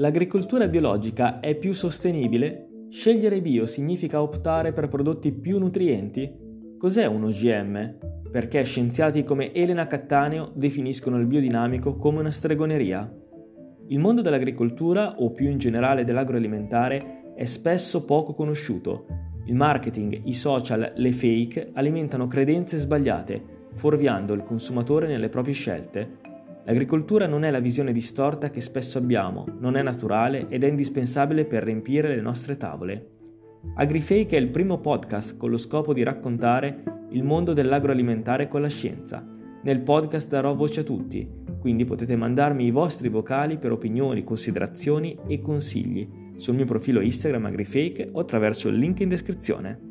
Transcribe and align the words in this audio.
L'agricoltura 0.00 0.68
biologica 0.68 1.40
è 1.40 1.56
più 1.56 1.72
sostenibile? 1.72 2.86
Scegliere 2.88 3.40
bio 3.40 3.66
significa 3.66 4.22
optare 4.22 4.72
per 4.72 4.86
prodotti 4.86 5.32
più 5.32 5.58
nutrienti? 5.58 6.32
Cos'è 6.78 7.04
un 7.06 7.24
OGM? 7.24 7.98
Perché 8.30 8.62
scienziati 8.62 9.24
come 9.24 9.52
Elena 9.52 9.88
Cattaneo 9.88 10.52
definiscono 10.54 11.18
il 11.18 11.26
biodinamico 11.26 11.96
come 11.96 12.20
una 12.20 12.30
stregoneria? 12.30 13.12
Il 13.88 13.98
mondo 13.98 14.22
dell'agricoltura, 14.22 15.16
o 15.18 15.32
più 15.32 15.48
in 15.50 15.58
generale 15.58 16.04
dell'agroalimentare, 16.04 17.32
è 17.34 17.44
spesso 17.44 18.04
poco 18.04 18.34
conosciuto. 18.34 19.06
Il 19.46 19.56
marketing, 19.56 20.20
i 20.26 20.32
social, 20.32 20.92
le 20.94 21.10
fake 21.10 21.70
alimentano 21.72 22.28
credenze 22.28 22.76
sbagliate, 22.76 23.42
fuorviando 23.74 24.32
il 24.32 24.44
consumatore 24.44 25.08
nelle 25.08 25.28
proprie 25.28 25.54
scelte 25.54 26.26
L'agricoltura 26.68 27.26
non 27.26 27.44
è 27.44 27.50
la 27.50 27.60
visione 27.60 27.92
distorta 27.92 28.50
che 28.50 28.60
spesso 28.60 28.98
abbiamo, 28.98 29.46
non 29.58 29.74
è 29.74 29.82
naturale 29.82 30.48
ed 30.50 30.64
è 30.64 30.68
indispensabile 30.68 31.46
per 31.46 31.64
riempire 31.64 32.14
le 32.14 32.20
nostre 32.20 32.58
tavole. 32.58 33.08
AgriFake 33.76 34.36
è 34.36 34.38
il 34.38 34.50
primo 34.50 34.78
podcast 34.78 35.38
con 35.38 35.48
lo 35.48 35.56
scopo 35.56 35.94
di 35.94 36.02
raccontare 36.02 37.06
il 37.12 37.24
mondo 37.24 37.54
dell'agroalimentare 37.54 38.48
con 38.48 38.60
la 38.60 38.68
scienza. 38.68 39.26
Nel 39.62 39.80
podcast 39.80 40.28
darò 40.28 40.54
voce 40.54 40.80
a 40.80 40.84
tutti, 40.84 41.26
quindi 41.58 41.86
potete 41.86 42.16
mandarmi 42.16 42.66
i 42.66 42.70
vostri 42.70 43.08
vocali 43.08 43.56
per 43.56 43.72
opinioni, 43.72 44.22
considerazioni 44.22 45.18
e 45.26 45.40
consigli 45.40 46.06
sul 46.36 46.54
mio 46.54 46.66
profilo 46.66 47.00
Instagram 47.00 47.46
AgriFake 47.46 48.10
o 48.12 48.20
attraverso 48.20 48.68
il 48.68 48.76
link 48.76 49.00
in 49.00 49.08
descrizione. 49.08 49.87